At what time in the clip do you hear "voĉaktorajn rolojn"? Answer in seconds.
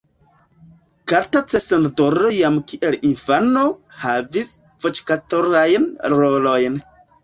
4.83-6.87